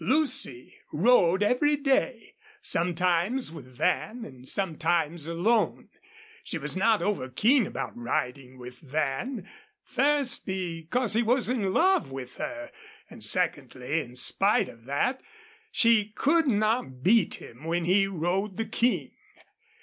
[0.03, 5.89] Lucy rode every day, sometimes with Van, and sometimes alone.
[6.43, 9.47] She was not over keen about riding with Van
[9.83, 12.71] first, because he was in love with her;
[13.11, 15.21] and secondly, in spite of that,
[15.71, 19.11] she could not beat him when he rode the King.